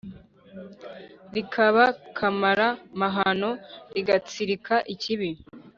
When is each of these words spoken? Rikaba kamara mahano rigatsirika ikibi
Rikaba 1.35 1.83
kamara 2.17 2.67
mahano 2.99 3.49
rigatsirika 3.95 4.75
ikibi 4.95 5.29